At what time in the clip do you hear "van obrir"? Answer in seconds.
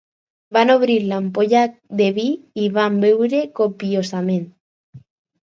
0.55-0.95